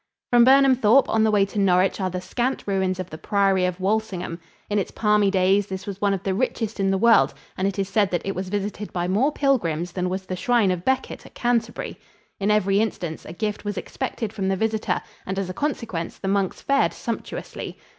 From 0.31 0.43
Burnham 0.45 0.75
Thorpe 0.75 1.07
on 1.09 1.23
the 1.23 1.29
way 1.29 1.45
to 1.45 1.59
Norwich 1.59 2.01
are 2.01 2.09
the 2.09 2.21
scant 2.21 2.63
ruins 2.65 2.99
of 2.99 3.11
the 3.11 3.19
priory 3.19 3.65
of 3.65 3.79
Walsingham. 3.79 4.39
In 4.67 4.79
its 4.79 4.89
palmy 4.89 5.29
days 5.29 5.67
this 5.67 5.85
was 5.85 6.01
one 6.01 6.11
of 6.11 6.23
the 6.23 6.33
richest 6.33 6.79
in 6.79 6.89
the 6.89 6.97
world, 6.97 7.35
and 7.55 7.67
it 7.67 7.77
is 7.77 7.87
said 7.87 8.09
that 8.09 8.25
it 8.25 8.33
was 8.33 8.49
visited 8.49 8.91
by 8.91 9.07
more 9.07 9.31
pilgrims 9.31 9.91
than 9.91 10.09
was 10.09 10.25
the 10.25 10.35
shrine 10.35 10.71
of 10.71 10.83
Becket 10.83 11.27
at 11.27 11.35
Canterbury. 11.35 11.99
In 12.39 12.49
every 12.49 12.79
instance 12.79 13.25
a 13.25 13.33
gift 13.33 13.63
was 13.63 13.77
expected 13.77 14.33
from 14.33 14.47
the 14.47 14.55
visitor, 14.55 15.03
and 15.27 15.37
as 15.37 15.51
a 15.51 15.53
consequence 15.53 16.17
the 16.17 16.27
monks 16.27 16.61
fared 16.63 16.93
sumptuously. 16.93 17.77